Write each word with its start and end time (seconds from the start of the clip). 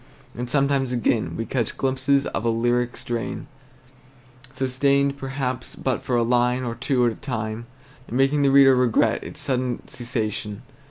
And 0.35 0.49
sometimes 0.49 0.91
again 0.91 1.35
we 1.37 1.45
catch 1.45 1.77
glimpses 1.77 2.25
of 2.25 2.43
a 2.43 2.49
lyric 2.49 2.97
strain, 2.97 3.45
sustained 4.51 5.15
perhaps 5.15 5.75
but 5.75 6.01
for 6.01 6.15
a 6.15 6.23
line 6.23 6.63
or 6.63 6.73
two 6.73 7.05
at 7.05 7.11
a 7.11 7.15
time, 7.17 7.67
and 8.07 8.17
making 8.17 8.41
the 8.41 8.49
reader 8.49 8.75
regret 8.75 9.23
its 9.23 9.39
sudden 9.39 9.87
cessation. 9.87 10.63